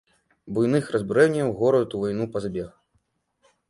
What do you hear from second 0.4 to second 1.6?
Буйных разбурэнняў